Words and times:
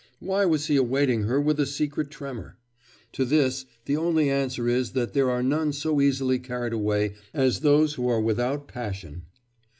Why 0.17 0.45
was 0.45 0.65
he 0.65 0.77
awaiting 0.77 1.25
her 1.25 1.39
with 1.39 1.59
a 1.59 1.67
secret 1.67 2.09
tremor? 2.09 2.57
To 3.11 3.23
this 3.23 3.65
the 3.85 3.97
only 3.97 4.31
answer 4.31 4.67
is 4.67 4.93
that 4.93 5.13
there 5.13 5.29
are 5.29 5.43
none 5.43 5.73
so 5.73 6.01
easily 6.01 6.39
carried 6.39 6.73
away 6.73 7.13
as 7.35 7.59
those 7.59 7.93
who 7.93 8.07
are 8.09 8.19
without 8.19 8.67
passion. 8.67 9.25